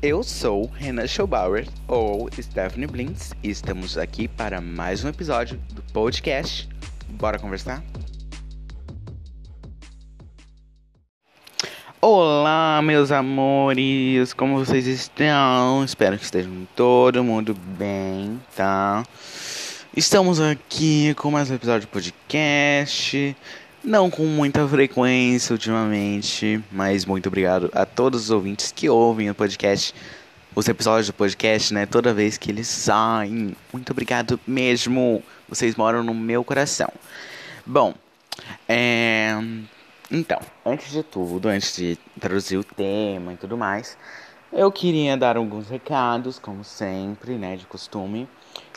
[0.00, 5.82] Eu sou Renan Schobauer, ou Stephanie Blintz, e estamos aqui para mais um episódio do
[5.92, 6.68] podcast.
[7.08, 7.82] Bora conversar?
[12.00, 15.84] Olá, meus amores, como vocês estão?
[15.84, 19.04] Espero que estejam todo mundo bem, tá?
[19.96, 23.36] Estamos aqui com mais um episódio de podcast.
[23.82, 29.34] Não com muita frequência ultimamente, mas muito obrigado a todos os ouvintes que ouvem o
[29.34, 29.94] podcast,
[30.54, 31.86] os episódios do podcast, né?
[31.86, 33.56] Toda vez que eles saem.
[33.72, 35.22] Muito obrigado mesmo.
[35.48, 36.92] Vocês moram no meu coração.
[37.64, 37.94] Bom,
[38.68, 39.32] é.
[40.10, 43.96] Então, antes de tudo, antes de introduzir o tema e tudo mais,
[44.52, 48.28] eu queria dar alguns recados, como sempre, né, de costume,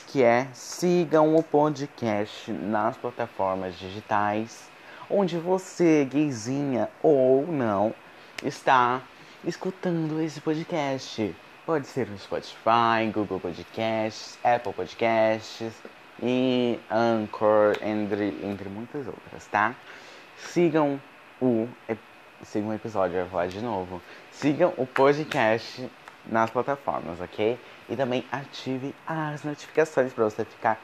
[0.07, 4.70] que é sigam o podcast nas plataformas digitais
[5.11, 7.93] onde você, gayzinha ou não,
[8.43, 9.01] está
[9.43, 11.35] escutando esse podcast.
[11.65, 15.73] Pode ser no Spotify, Google Podcasts, Apple Podcasts
[16.21, 19.75] e Anchor, entre, entre muitas outras, tá?
[20.37, 20.99] Sigam
[21.41, 21.67] o,
[22.43, 24.01] sigam o episódio, eu vou falar de novo.
[24.31, 25.87] Sigam o podcast
[26.25, 27.59] nas plataformas, ok?
[27.89, 30.79] E também ative as notificações para você ficar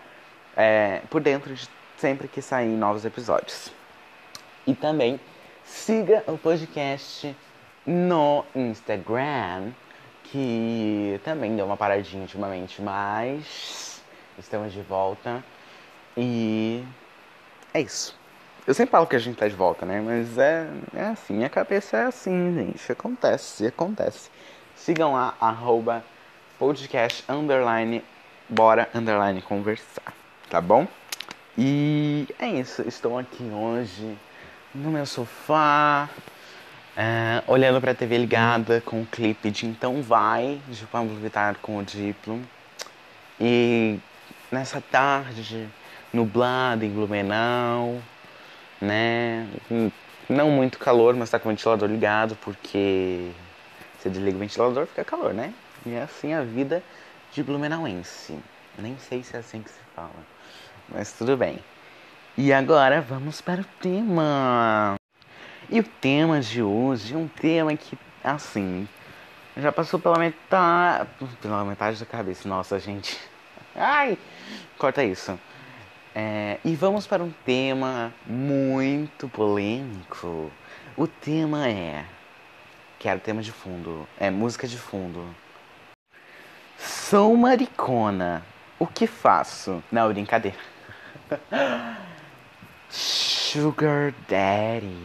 [0.55, 3.76] é, por dentro de sempre que sair novos episódios.
[4.67, 5.17] E também
[5.63, 7.33] siga o podcast
[7.85, 9.71] no Instagram,
[10.25, 14.01] que também deu uma paradinha ultimamente, mas
[14.37, 15.41] estamos de volta.
[16.17, 16.83] E
[17.73, 18.19] é isso.
[18.67, 20.01] Eu sempre falo que a gente tá de volta, né?
[20.01, 22.91] Mas é, é assim, minha cabeça é assim, gente.
[22.91, 24.29] Acontece, acontece.
[24.75, 26.03] Sigam lá, arroba
[26.59, 28.03] podcast underline,
[28.49, 30.13] bora underline conversar,
[30.49, 30.85] tá bom?
[31.57, 34.17] E é isso, estou aqui hoje
[34.77, 36.07] no meu sofá,
[36.95, 41.57] é, olhando para a TV ligada com o clipe de Então Vai, de Pablo Vittar
[41.61, 42.39] com o Diplo.
[43.39, 43.99] E
[44.51, 45.67] nessa tarde
[46.13, 47.99] nublada em Blumenau,
[48.79, 49.47] né?
[50.29, 53.31] Não muito calor, mas tá com o ventilador ligado, porque
[53.97, 55.53] você desliga o ventilador fica calor, né?
[55.85, 56.83] E é assim a vida
[57.31, 58.37] de Blumenauense.
[58.77, 60.11] Nem sei se é assim que se fala,
[60.89, 61.59] mas tudo bem.
[62.39, 64.95] E agora vamos para o tema.
[65.67, 68.87] E o tema de hoje é um tema que, assim,
[69.57, 71.09] já passou pela metade.
[71.41, 72.47] Pela metade da cabeça.
[72.47, 73.19] Nossa, gente.
[73.75, 74.19] Ai!
[74.77, 75.39] Corta isso.
[76.13, 80.51] É, e vamos para um tema muito polêmico.
[80.95, 82.05] O tema é.
[82.99, 84.07] Quero tema de fundo.
[84.19, 85.27] É música de fundo.
[86.77, 88.45] Sou maricona.
[88.77, 89.83] O que faço?
[89.91, 90.59] Não, brincadeira.
[92.89, 94.95] Sugar Daddy.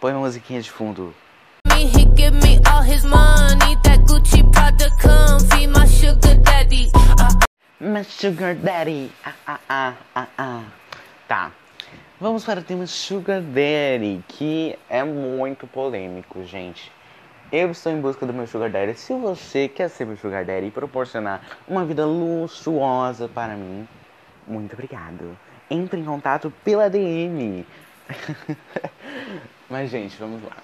[0.00, 1.12] Põe uma musiquinha de fundo.
[7.80, 9.10] My Sugar Daddy.
[9.24, 10.64] Ah, ah, ah, ah, ah.
[11.26, 11.52] Tá.
[12.20, 16.92] Vamos para o tema Sugar Daddy, que é muito polêmico, gente.
[17.50, 18.94] Eu estou em busca do meu Sugar Daddy.
[18.94, 23.88] Se você quer ser meu Sugar Daddy e proporcionar uma vida luxuosa para mim,
[24.46, 25.36] muito obrigado
[25.72, 27.66] entre em contato pela DM.
[29.68, 30.56] Mas, gente, vamos lá.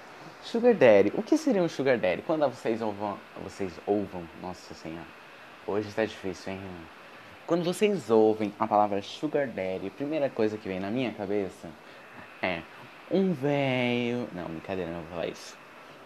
[0.43, 1.11] Sugar Daddy.
[1.15, 2.21] O que seria um Sugar Daddy?
[2.21, 3.17] Quando vocês ouvam...
[3.43, 4.23] Vocês ouvam...
[4.41, 5.07] Nossa Senhora.
[5.65, 6.61] Hoje está difícil, hein?
[7.47, 11.67] Quando vocês ouvem a palavra Sugar Daddy, a primeira coisa que vem na minha cabeça
[12.41, 12.61] é
[13.09, 14.29] um velho...
[14.33, 15.57] Não, brincadeira, não vou falar isso.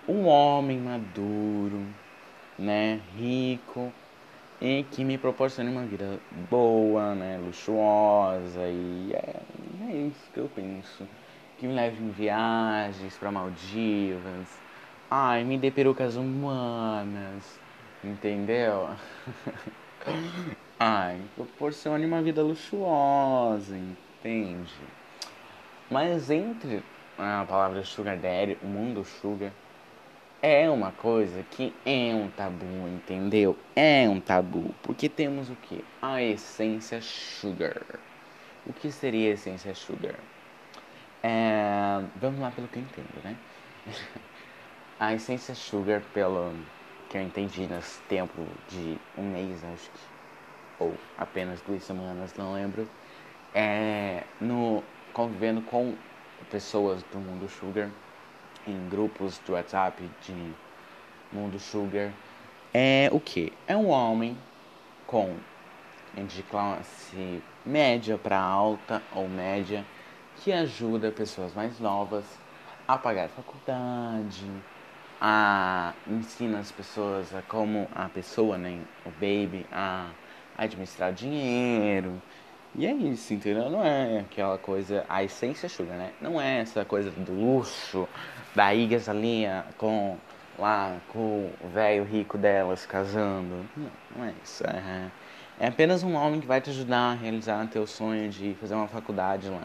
[0.08, 1.86] Um homem maduro,
[2.58, 3.02] né?
[3.18, 3.92] Rico
[4.64, 9.36] e que me proporcione uma vida boa, né, luxuosa e é,
[9.90, 11.06] é isso que eu penso.
[11.60, 14.48] Que me leve em viagens para Maldivas.
[15.12, 17.60] Ai, me dê perucas humanas,
[18.02, 18.90] entendeu?
[20.80, 24.74] Ai, proporcione uma vida luxuosa, entende?
[25.92, 26.82] Mas entre
[27.18, 29.52] a palavra sugar daddy, o mundo sugar,
[30.44, 33.58] é uma coisa que é um tabu, entendeu?
[33.74, 35.86] É um tabu, porque temos o que?
[36.02, 38.02] A essência sugar.
[38.66, 40.20] O que seria a essência sugar?
[41.24, 42.06] É...
[42.16, 43.38] Vamos lá pelo que eu entendo, né?
[45.00, 46.54] a essência sugar, pelo
[47.10, 50.00] que eu entendi nesse tempo de um mês, acho que,
[50.80, 52.90] ou apenas duas semanas, não lembro,
[53.54, 55.98] é no convivendo com
[56.50, 57.92] pessoas do mundo sugar
[58.66, 60.56] em grupos de WhatsApp de
[61.32, 62.16] Mundo Sugar
[62.74, 63.58] é o que?
[63.68, 64.38] É um homem
[65.06, 65.42] com
[66.14, 69.88] de classe média para alta ou média
[70.36, 72.26] que ajuda pessoas mais novas
[72.88, 74.64] a pagar faculdade,
[75.20, 80.14] a ensina as pessoas a como a pessoa, né, o baby, a
[80.56, 82.22] administrar dinheiro.
[82.76, 83.70] E é isso, entendeu?
[83.70, 86.12] Não é aquela coisa, a essência sugar, né?
[86.20, 88.08] Não é essa coisa do luxo,
[88.56, 90.18] da igasalinha com
[90.58, 93.66] lá com o velho rico delas casando.
[93.78, 94.64] Não, não é isso.
[94.66, 95.12] É,
[95.60, 98.88] é apenas um homem que vai te ajudar a realizar teu sonho de fazer uma
[98.88, 99.62] faculdade lá.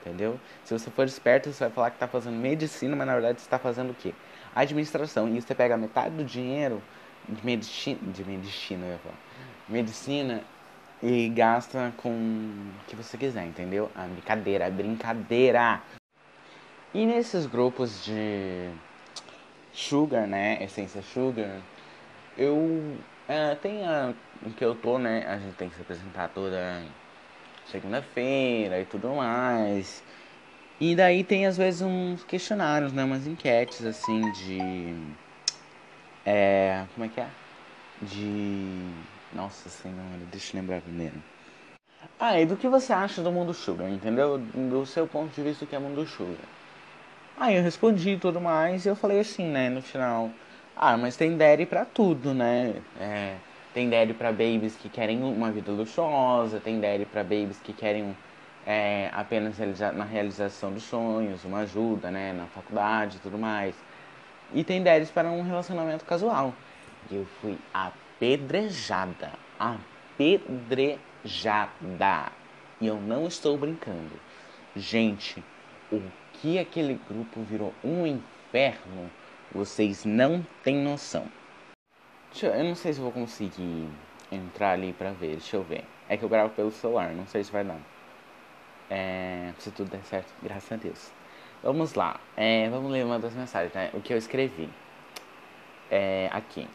[0.00, 0.38] Entendeu?
[0.64, 3.46] Se você for esperto, você vai falar que está fazendo medicina, mas na verdade você
[3.46, 4.12] está fazendo o quê?
[4.52, 5.28] Administração.
[5.28, 6.82] E você pega metade do dinheiro
[7.28, 9.14] de medicina, de medicina, eu ia falar,
[9.68, 10.42] medicina
[11.02, 12.12] e gasta com
[12.80, 13.90] o que você quiser, entendeu?
[13.94, 15.82] A brincadeira, a brincadeira.
[16.94, 18.70] E nesses grupos de
[19.72, 21.62] sugar, né, essência sugar,
[22.36, 24.14] eu é, tem a,
[24.56, 26.84] que eu tô, né, a gente tem que se apresentar toda
[27.64, 30.04] segunda-feira e tudo mais.
[30.80, 33.04] E daí tem às vezes uns questionários, né?
[33.04, 35.16] Umas enquetes assim de.
[36.24, 36.86] É.
[36.94, 37.30] Como é que é?
[38.00, 39.11] De.
[39.34, 41.14] Nossa senhora, deixa eu lembrar primeiro.
[42.18, 44.38] Ah, e do que você acha do mundo sugar, entendeu?
[44.38, 46.38] Do seu ponto de vista, o que é mundo sugar.
[47.36, 50.30] Aí eu respondi e tudo mais, e eu falei assim, né, no final.
[50.76, 52.74] Ah, mas tem daddy pra tudo, né?
[52.98, 53.36] É
[53.72, 58.14] tem daddy para babies que querem uma vida luxuosa, tem daddy para babies que querem
[58.66, 59.58] é, apenas
[59.94, 63.74] na realização dos sonhos, uma ajuda, né, na faculdade e tudo mais.
[64.52, 66.54] E tem daddies para um relacionamento casual.
[67.10, 67.58] E eu fui
[68.22, 71.00] apedrejada, apedrejada.
[72.80, 74.12] E eu não estou brincando.
[74.76, 75.42] Gente,
[75.90, 76.00] o
[76.34, 79.10] que aquele grupo virou um inferno,
[79.52, 81.26] vocês não têm noção.
[82.40, 83.88] Eu, eu não sei se vou conseguir
[84.30, 85.84] entrar ali pra ver, deixa eu ver.
[86.08, 87.80] É que eu gravo pelo celular, não sei se vai dar.
[88.88, 91.10] É, se tudo der certo, graças a Deus.
[91.62, 93.90] Vamos lá, é, vamos ler uma das mensagens, né?
[93.94, 94.68] O que eu escrevi.
[95.90, 96.68] É, aqui.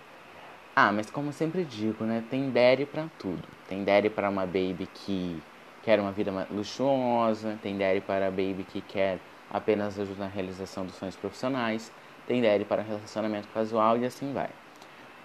[0.79, 2.23] Ah, mas como sempre digo, né?
[2.29, 3.41] Tem daddy pra tudo.
[3.67, 5.41] Tem daddy para uma baby que
[5.81, 7.57] quer uma vida luxuosa.
[7.63, 9.17] Tem daddy para a baby que quer
[9.49, 11.91] apenas ajuda na realização dos sonhos profissionais.
[12.27, 14.51] Tem daddy para relacionamento casual e assim vai.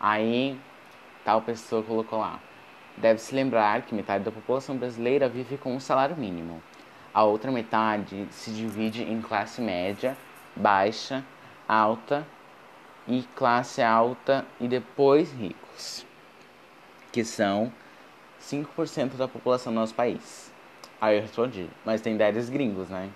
[0.01, 0.59] Aí,
[1.23, 2.41] tal pessoa colocou lá.
[2.97, 6.63] Deve-se lembrar que metade da população brasileira vive com um salário mínimo.
[7.13, 10.17] A outra metade se divide em classe média,
[10.57, 11.23] baixa,
[11.69, 12.27] alta
[13.07, 16.07] e classe alta e depois ricos,
[17.11, 17.73] que são
[18.41, 20.53] 5% da população do nosso país.
[21.01, 23.11] Aí eu respondi, mas tem 10 gringos, né?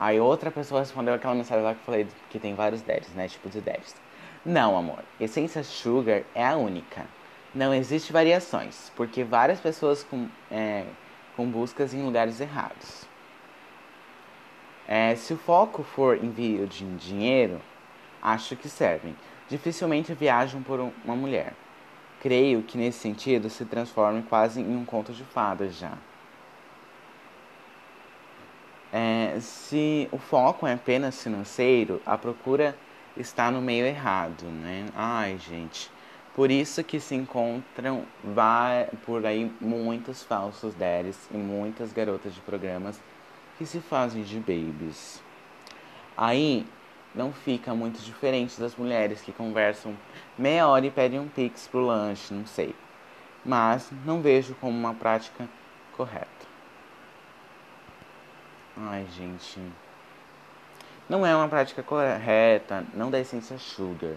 [0.00, 3.28] Aí outra pessoa respondeu aquela mensagem lá que eu falei que tem vários 10, né?
[3.28, 3.96] Tipo de 10.
[4.44, 5.02] Não, amor.
[5.20, 7.06] Essência Sugar é a única.
[7.54, 10.84] Não existe variações, porque várias pessoas com, é,
[11.36, 13.06] com buscas em lugares errados.
[14.86, 17.60] É, se o foco for envio de dinheiro,
[18.22, 19.14] acho que servem.
[19.48, 21.54] Dificilmente viajam por uma mulher.
[22.20, 25.92] Creio que nesse sentido se transforma quase em um conto de fadas já.
[28.92, 32.74] É, se o foco é apenas financeiro, a procura
[33.16, 34.86] está no meio errado, né?
[34.94, 35.90] Ai, gente.
[36.34, 38.04] Por isso que se encontram
[39.04, 43.00] por aí muitos falsos daddies e muitas garotas de programas
[43.58, 45.20] que se fazem de babies.
[46.16, 46.64] Aí
[47.14, 49.96] não fica muito diferente das mulheres que conversam
[50.36, 52.74] meia hora e pedem um pix pro lanche, não sei.
[53.44, 55.48] Mas não vejo como uma prática
[55.96, 56.28] correta.
[58.76, 59.60] Ai, gente.
[61.08, 64.14] Não é uma prática correta, não da essência sugar.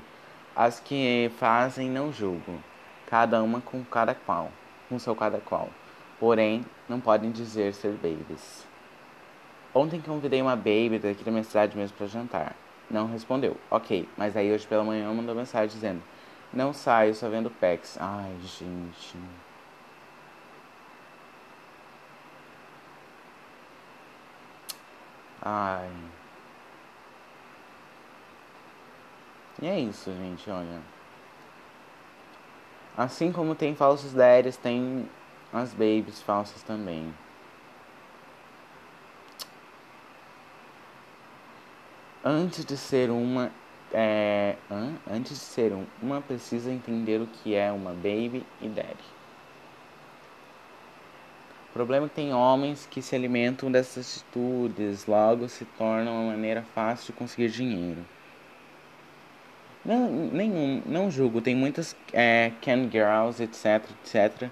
[0.56, 2.62] As que fazem não julgo,
[3.08, 4.52] cada uma com cada qual,
[4.90, 5.70] com seu cada qual.
[6.20, 8.68] Porém, não podem dizer ser babies.
[9.74, 12.56] Ontem convidei uma baby daqui da minha cidade mesmo para jantar.
[12.92, 13.56] Não respondeu.
[13.70, 16.02] Ok, mas aí hoje pela manhã mandou mensagem dizendo:
[16.54, 17.98] Não saio, só vendo pecs.
[18.00, 19.18] Ai, gente.
[25.42, 25.90] Ai.
[29.62, 30.82] E é isso, gente, olha.
[32.98, 35.08] Assim como tem falsos daddies, tem
[35.54, 37.14] as babies falsas também.
[42.24, 43.52] Antes de ser uma.
[43.94, 44.56] É,
[45.10, 49.22] antes de ser uma, precisa entender o que é uma baby e daddy.
[51.70, 56.32] O problema é que tem homens que se alimentam dessas atitudes, logo se torna uma
[56.32, 58.06] maneira fácil de conseguir dinheiro.
[59.84, 61.42] Não, nenhum, não julgo.
[61.42, 64.50] Tem muitas é, can girls, etc, etc.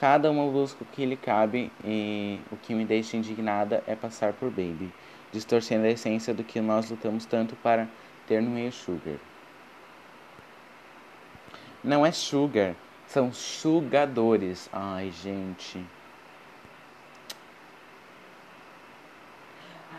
[0.00, 4.32] Cada uma busca o que lhe cabe e o que me deixa indignada é passar
[4.32, 4.92] por baby,
[5.32, 7.88] distorcendo a essência do que nós lutamos tanto para
[8.26, 9.16] ter no meio sugar.
[11.82, 14.68] Não é sugar, são sugadores.
[14.72, 15.84] Ai, gente.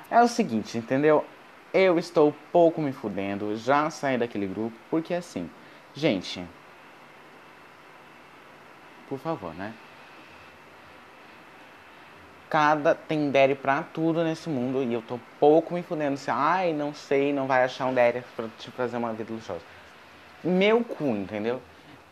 [0.09, 1.25] É o seguinte, entendeu?
[1.73, 5.49] Eu estou pouco me fudendo, já saí daquele grupo, porque assim,
[5.95, 6.45] gente,
[9.09, 9.73] por favor, né?
[12.53, 16.15] Cada tem pra tudo nesse mundo e eu tô pouco me fudendo.
[16.17, 19.63] Se, ai, não sei, não vai achar um Daddy pra te fazer uma vida luxuosa.
[20.43, 21.59] Meu cu, entendeu?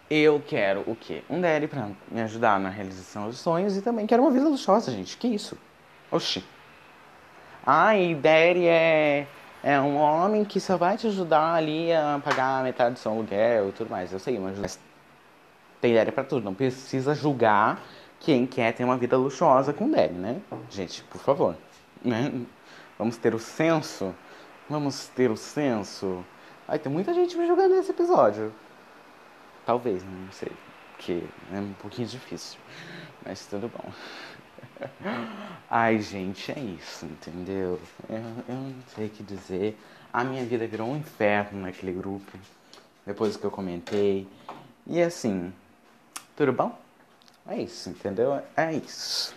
[0.10, 1.22] Eu quero o quê?
[1.30, 4.92] Um Daddy pra me ajudar na realização dos sonhos e também quero uma vida luxuosa,
[4.92, 5.16] gente.
[5.16, 5.56] Que isso?
[6.10, 6.44] Oxi.
[7.64, 9.28] Ai, Daddy é,
[9.62, 13.70] é um homem que só vai te ajudar ali a pagar metade do seu aluguel
[13.70, 14.12] e tudo mais.
[14.12, 14.80] Eu sei, mas
[15.80, 16.44] tem Daddy pra tudo.
[16.44, 17.80] Não precisa julgar
[18.22, 20.40] quem quer ter uma vida luxuosa com Daddy, né?
[20.70, 21.56] Gente, por favor.
[22.04, 22.32] Né?
[22.98, 24.16] Vamos ter o senso.
[24.70, 26.24] Vamos ter o senso.
[26.68, 28.54] Ai, tem muita gente me jogando nesse episódio.
[29.66, 30.52] Talvez, não sei.
[30.92, 32.60] Porque é um pouquinho difícil.
[33.26, 33.92] Mas tudo bom.
[35.68, 37.80] Ai, gente, é isso, entendeu?
[38.08, 39.78] Eu, eu não sei o que dizer.
[40.14, 42.32] A minha vida virou um inferno naquele grupo.
[43.04, 44.28] Depois que eu comentei.
[44.86, 45.52] E assim,
[46.36, 46.81] tudo bom?
[47.52, 48.42] É isso, entendeu?
[48.56, 49.36] É isso.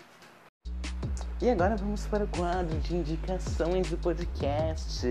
[1.42, 5.08] E agora vamos para o quadro de indicações do podcast.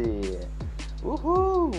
[1.04, 1.72] Uhul!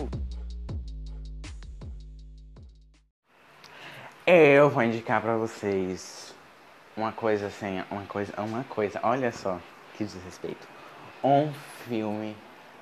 [4.27, 6.35] Eu vou indicar para vocês
[6.95, 9.59] uma coisa assim, uma coisa, uma coisa, olha só
[9.95, 10.69] que desrespeito.
[11.25, 11.51] Um
[11.89, 12.37] filme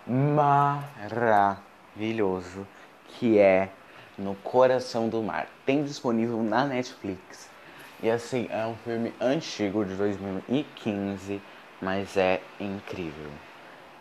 [0.04, 2.66] maravilhoso
[3.06, 3.70] que é
[4.18, 5.46] No Coração do Mar.
[5.64, 7.51] Tem disponível na Netflix.
[8.02, 11.40] E assim, é um filme antigo de 2015,
[11.80, 13.30] mas é incrível.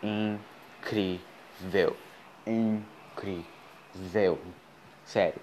[0.02, 1.96] Incrível.
[2.44, 3.46] Incrível.
[5.04, 5.40] Sério.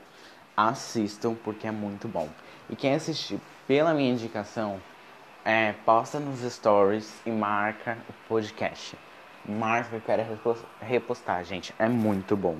[0.57, 2.27] Assistam porque é muito bom.
[2.69, 4.81] E quem assistir pela minha indicação,
[5.45, 8.97] é, posta nos stories e marca o podcast.
[9.45, 10.21] Marca que quero
[10.81, 11.73] repostar, gente.
[11.79, 12.57] É muito bom.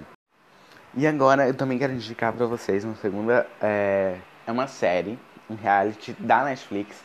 [0.96, 3.46] E agora eu também quero indicar para vocês uma segunda.
[3.62, 7.03] É, é uma série um reality da Netflix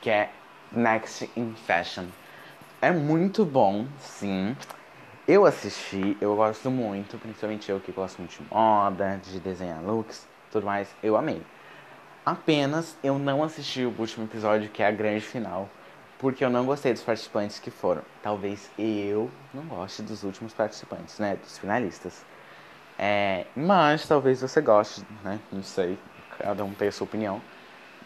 [0.00, 0.30] que é
[0.72, 2.06] Next in Fashion.
[2.80, 4.54] É muito bom, sim.
[5.26, 10.24] Eu assisti, eu gosto muito, principalmente eu que gosto muito de moda, de desenhar looks,
[10.52, 11.42] tudo mais, eu amei.
[12.24, 15.68] Apenas eu não assisti o último episódio, que é a grande final,
[16.18, 18.02] porque eu não gostei dos participantes que foram.
[18.22, 22.24] Talvez eu não goste dos últimos participantes, né, dos finalistas.
[22.98, 25.98] É, mas talvez você goste, né, não sei,
[26.38, 27.40] cada um tem a sua opinião.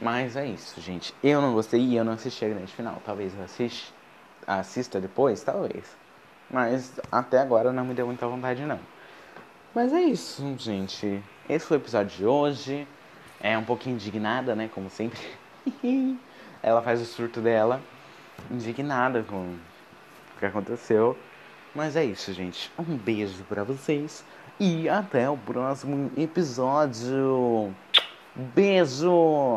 [0.00, 1.14] Mas é isso, gente.
[1.22, 3.02] Eu não gostei e eu não assisti a grande final.
[3.04, 3.92] Talvez eu assiste,
[4.46, 5.84] assista depois, talvez.
[6.50, 8.80] Mas até agora não me deu muita vontade, não.
[9.74, 11.22] Mas é isso, gente.
[11.48, 12.88] Esse foi o episódio de hoje.
[13.40, 14.70] É um pouquinho indignada, né?
[14.74, 15.20] Como sempre.
[16.62, 17.80] Ela faz o surto dela.
[18.50, 21.16] Indignada com o que aconteceu.
[21.74, 22.72] Mas é isso, gente.
[22.78, 24.24] Um beijo para vocês.
[24.58, 27.74] E até o próximo episódio.
[28.34, 29.48] Beijo!